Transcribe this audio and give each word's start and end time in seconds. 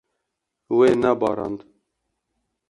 Wê 0.77 0.89
nebarand. 1.01 1.59